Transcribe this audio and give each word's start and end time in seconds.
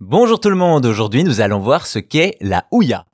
Bonjour 0.00 0.38
tout 0.38 0.48
le 0.48 0.54
monde, 0.54 0.86
aujourd'hui 0.86 1.24
nous 1.24 1.40
allons 1.40 1.58
voir 1.58 1.84
ce 1.84 1.98
qu'est 1.98 2.36
la 2.40 2.66
Ouya. 2.70 3.04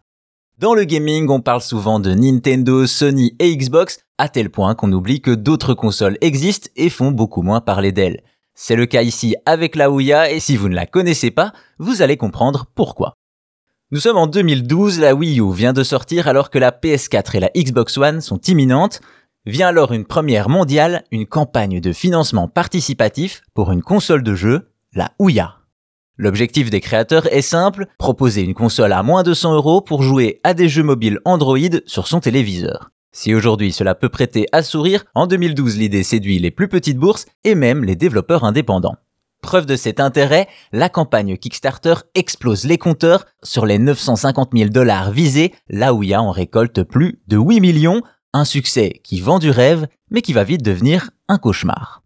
Dans 0.59 0.75
le 0.75 0.85
gaming, 0.85 1.31
on 1.31 1.41
parle 1.41 1.63
souvent 1.63 1.99
de 1.99 2.13
Nintendo, 2.13 2.87
Sony 2.87 3.35
et 3.39 3.57
Xbox, 3.57 4.01
à 4.19 4.29
tel 4.29 4.51
point 4.51 4.75
qu'on 4.75 4.93
oublie 4.93 5.23
que 5.23 5.31
d'autres 5.31 5.73
consoles 5.73 6.19
existent 6.21 6.69
et 6.77 6.91
font 6.91 7.11
beaucoup 7.11 7.41
moins 7.41 7.63
parler 7.63 7.91
d'elles. 7.91 8.23
C'est 8.55 8.77
le 8.77 8.85
cas 8.85 9.01
ici 9.01 9.35
avec 9.47 9.77
la 9.77 9.91
Ouya 9.91 10.31
et 10.31 10.41
si 10.41 10.59
vous 10.59 10.69
ne 10.69 10.75
la 10.75 10.85
connaissez 10.85 11.31
pas, 11.31 11.55
vous 11.79 12.03
allez 12.03 12.19
comprendre 12.19 12.67
pourquoi. 12.75 13.15
Nous 13.91 14.01
sommes 14.01 14.19
en 14.19 14.27
2012, 14.27 15.01
la 15.01 15.15
Wii 15.15 15.41
U 15.41 15.55
vient 15.55 15.73
de 15.73 15.85
sortir 15.85 16.29
alors 16.29 16.51
que 16.51 16.59
la 16.59 16.71
PS4 16.71 17.35
et 17.35 17.41
la 17.41 17.51
Xbox 17.57 17.97
One 17.97 18.21
sont 18.21 18.41
imminentes. 18.43 19.01
Vient 19.47 19.69
alors 19.69 19.93
une 19.93 20.05
première 20.05 20.51
mondiale, 20.51 21.05
une 21.11 21.25
campagne 21.25 21.81
de 21.81 21.95
financement 21.95 22.47
participatif 22.47 23.41
pour 23.55 23.73
une 23.73 23.83
console 23.83 24.23
de 24.23 24.35
jeu, 24.35 24.69
la 24.93 25.13
Ouya. 25.19 25.64
L'objectif 26.17 26.71
des 26.71 26.81
créateurs 26.81 27.27
est 27.33 27.43
simple, 27.43 27.87
proposer 27.99 28.43
une 28.43 28.55
console 28.55 28.93
à 28.93 29.03
moins 29.03 29.25
de 29.25 29.35
100 29.35 29.55
euros 29.55 29.81
pour 29.81 30.03
jouer 30.03 30.41
à 30.45 30.55
des 30.55 30.69
jeux 30.69 30.85
mobiles 30.85 31.19
Android 31.25 31.59
sur 31.87 32.07
son 32.07 32.21
téléviseur. 32.21 32.91
Si 33.11 33.35
aujourd'hui 33.35 33.73
cela 33.73 33.97
peut 33.97 34.09
prêter 34.09 34.47
à 34.53 34.63
sourire, 34.63 35.05
en 35.15 35.27
2012 35.27 35.77
l'idée 35.77 36.05
séduit 36.05 36.39
les 36.39 36.53
plus 36.53 36.69
petites 36.69 36.99
bourses 36.99 37.27
et 37.43 37.57
même 37.57 37.83
les 37.83 37.97
développeurs 37.97 38.45
indépendants. 38.45 38.97
Preuve 39.43 39.67
de 39.67 39.77
cet 39.77 40.01
intérêt, 40.01 40.49
la 40.73 40.89
campagne 40.89 41.37
Kickstarter 41.37 41.95
explose 42.15 42.65
les 42.65 42.79
compteurs. 42.79 43.27
Sur 43.43 43.67
les 43.67 43.79
950 43.79 44.51
000 44.57 44.71
dollars 44.71 45.11
visés, 45.11 45.53
la 45.69 45.93
Ouya 45.95 46.23
en 46.23 46.31
récolte 46.31 46.83
plus 46.85 47.21
de 47.27 47.37
8 47.37 47.61
millions, 47.61 48.03
un 48.33 48.45
succès 48.45 49.01
qui 49.03 49.21
vend 49.21 49.41
du 49.41 49.51
rêve, 49.51 49.87
mais 50.11 50.23
qui 50.23 50.33
va 50.33 50.45
vite 50.45 50.65
devenir 50.65 51.11
un 51.29 51.39
cauchemar. 51.39 52.04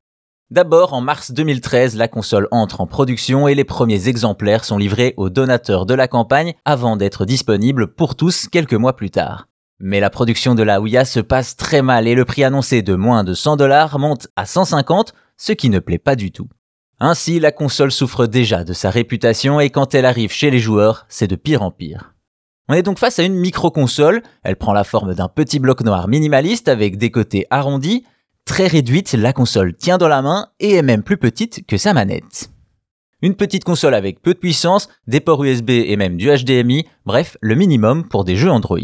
D'abord, 0.50 0.94
en 0.94 1.02
mars 1.02 1.30
2013, 1.30 1.94
la 1.96 2.08
console 2.08 2.48
entre 2.52 2.80
en 2.80 2.86
production 2.86 3.48
et 3.48 3.54
les 3.54 3.64
premiers 3.64 4.08
exemplaires 4.08 4.64
sont 4.64 4.78
livrés 4.78 5.12
aux 5.18 5.28
donateurs 5.28 5.84
de 5.84 5.92
la 5.92 6.08
campagne 6.08 6.54
avant 6.64 6.96
d'être 6.96 7.26
disponibles 7.26 7.88
pour 7.88 8.16
tous 8.16 8.48
quelques 8.48 8.72
mois 8.72 8.96
plus 8.96 9.10
tard. 9.10 9.48
Mais 9.78 10.00
la 10.00 10.08
production 10.08 10.54
de 10.54 10.62
la 10.62 10.80
Ouya 10.80 11.04
se 11.04 11.20
passe 11.20 11.54
très 11.56 11.82
mal 11.82 12.08
et 12.08 12.14
le 12.14 12.24
prix 12.24 12.44
annoncé 12.44 12.80
de 12.80 12.94
moins 12.94 13.24
de 13.24 13.34
100 13.34 13.56
dollars 13.56 13.98
monte 13.98 14.28
à 14.36 14.46
150, 14.46 15.12
ce 15.36 15.52
qui 15.52 15.68
ne 15.68 15.80
plaît 15.80 15.98
pas 15.98 16.16
du 16.16 16.32
tout. 16.32 16.48
Ainsi, 16.98 17.40
la 17.40 17.52
console 17.52 17.92
souffre 17.92 18.24
déjà 18.24 18.64
de 18.64 18.72
sa 18.72 18.88
réputation 18.88 19.60
et 19.60 19.68
quand 19.68 19.94
elle 19.94 20.06
arrive 20.06 20.32
chez 20.32 20.50
les 20.50 20.60
joueurs, 20.60 21.04
c'est 21.10 21.28
de 21.28 21.36
pire 21.36 21.60
en 21.60 21.70
pire. 21.70 22.14
On 22.70 22.74
est 22.74 22.82
donc 22.82 22.98
face 22.98 23.18
à 23.18 23.22
une 23.22 23.34
micro-console, 23.36 24.22
elle 24.44 24.56
prend 24.56 24.72
la 24.72 24.84
forme 24.84 25.14
d'un 25.14 25.28
petit 25.28 25.58
bloc 25.58 25.82
noir 25.82 26.08
minimaliste 26.08 26.68
avec 26.68 26.96
des 26.96 27.10
côtés 27.10 27.46
arrondis, 27.50 28.04
Très 28.48 28.66
réduite, 28.66 29.12
la 29.12 29.34
console 29.34 29.76
tient 29.76 29.98
dans 29.98 30.08
la 30.08 30.22
main 30.22 30.48
et 30.58 30.72
est 30.72 30.82
même 30.82 31.02
plus 31.02 31.18
petite 31.18 31.66
que 31.66 31.76
sa 31.76 31.92
manette. 31.92 32.50
Une 33.20 33.34
petite 33.34 33.62
console 33.62 33.94
avec 33.94 34.22
peu 34.22 34.32
de 34.32 34.38
puissance, 34.38 34.88
des 35.06 35.20
ports 35.20 35.44
USB 35.44 35.68
et 35.70 35.96
même 35.96 36.16
du 36.16 36.28
HDMI, 36.28 36.86
bref, 37.04 37.36
le 37.42 37.54
minimum 37.54 38.08
pour 38.08 38.24
des 38.24 38.36
jeux 38.36 38.50
Android. 38.50 38.78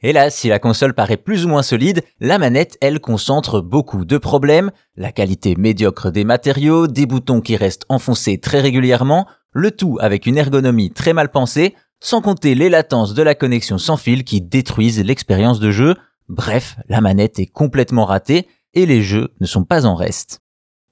Hélas, 0.00 0.34
si 0.34 0.48
la 0.48 0.58
console 0.58 0.94
paraît 0.94 1.18
plus 1.18 1.44
ou 1.44 1.50
moins 1.50 1.62
solide, 1.62 2.02
la 2.18 2.38
manette, 2.38 2.78
elle, 2.80 2.98
concentre 2.98 3.60
beaucoup 3.60 4.06
de 4.06 4.16
problèmes, 4.16 4.72
la 4.96 5.12
qualité 5.12 5.54
médiocre 5.54 6.10
des 6.10 6.24
matériaux, 6.24 6.86
des 6.86 7.06
boutons 7.06 7.42
qui 7.42 7.56
restent 7.56 7.84
enfoncés 7.90 8.38
très 8.38 8.60
régulièrement, 8.60 9.28
le 9.52 9.70
tout 9.70 9.98
avec 10.00 10.26
une 10.26 10.38
ergonomie 10.38 10.90
très 10.90 11.12
mal 11.12 11.30
pensée, 11.30 11.76
sans 12.00 12.22
compter 12.22 12.54
les 12.54 12.70
latences 12.70 13.12
de 13.12 13.22
la 13.22 13.34
connexion 13.34 13.76
sans 13.76 13.98
fil 13.98 14.24
qui 14.24 14.40
détruisent 14.40 15.04
l'expérience 15.04 15.60
de 15.60 15.70
jeu. 15.70 15.94
Bref, 16.28 16.76
la 16.88 17.02
manette 17.02 17.38
est 17.38 17.46
complètement 17.46 18.06
ratée 18.06 18.48
et 18.74 18.86
les 18.86 19.02
jeux 19.02 19.34
ne 19.40 19.46
sont 19.46 19.64
pas 19.64 19.86
en 19.86 19.94
reste. 19.94 20.40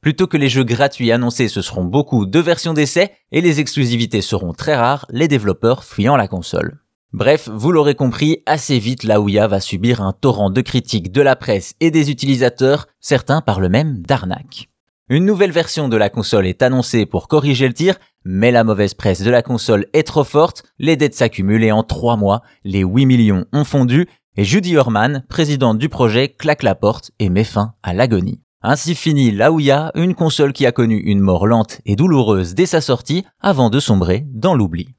Plutôt 0.00 0.26
que 0.26 0.36
les 0.36 0.48
jeux 0.48 0.64
gratuits 0.64 1.12
annoncés, 1.12 1.48
ce 1.48 1.60
seront 1.60 1.84
beaucoup 1.84 2.24
de 2.24 2.38
versions 2.38 2.72
d'essai 2.72 3.12
et 3.32 3.40
les 3.40 3.60
exclusivités 3.60 4.22
seront 4.22 4.52
très 4.52 4.74
rares, 4.74 5.06
les 5.10 5.28
développeurs 5.28 5.84
fuyant 5.84 6.16
la 6.16 6.28
console. 6.28 6.80
Bref, 7.12 7.48
vous 7.52 7.72
l'aurez 7.72 7.96
compris, 7.96 8.42
assez 8.46 8.78
vite 8.78 9.02
la 9.02 9.20
Ouya 9.20 9.46
va 9.46 9.60
subir 9.60 10.00
un 10.00 10.12
torrent 10.12 10.48
de 10.48 10.60
critiques 10.60 11.12
de 11.12 11.20
la 11.20 11.36
presse 11.36 11.74
et 11.80 11.90
des 11.90 12.10
utilisateurs, 12.10 12.86
certains 13.00 13.40
parlent 13.40 13.68
même 13.68 14.00
d'arnaque. 14.00 14.68
Une 15.08 15.24
nouvelle 15.24 15.50
version 15.50 15.88
de 15.88 15.96
la 15.96 16.08
console 16.08 16.46
est 16.46 16.62
annoncée 16.62 17.04
pour 17.04 17.26
corriger 17.26 17.66
le 17.66 17.74
tir, 17.74 17.96
mais 18.24 18.52
la 18.52 18.62
mauvaise 18.62 18.94
presse 18.94 19.22
de 19.22 19.30
la 19.30 19.42
console 19.42 19.86
est 19.92 20.06
trop 20.06 20.22
forte, 20.22 20.62
les 20.78 20.96
dettes 20.96 21.16
s'accumulent 21.16 21.64
et 21.64 21.72
en 21.72 21.82
3 21.82 22.16
mois, 22.16 22.42
les 22.62 22.82
8 22.82 23.06
millions 23.06 23.44
ont 23.52 23.64
fondu 23.64 24.06
et 24.36 24.44
Judy 24.44 24.76
Orman, 24.76 25.24
présidente 25.28 25.78
du 25.78 25.88
projet, 25.88 26.28
claque 26.28 26.62
la 26.62 26.74
porte 26.74 27.10
et 27.18 27.28
met 27.28 27.44
fin 27.44 27.74
à 27.82 27.92
l'agonie. 27.92 28.42
Ainsi 28.62 28.94
finit 28.94 29.30
la 29.30 29.52
Ouya, 29.52 29.90
une 29.94 30.14
console 30.14 30.52
qui 30.52 30.66
a 30.66 30.72
connu 30.72 30.98
une 30.98 31.20
mort 31.20 31.46
lente 31.46 31.80
et 31.86 31.96
douloureuse 31.96 32.54
dès 32.54 32.66
sa 32.66 32.80
sortie 32.80 33.24
avant 33.40 33.70
de 33.70 33.80
sombrer 33.80 34.24
dans 34.28 34.54
l'oubli. 34.54 34.94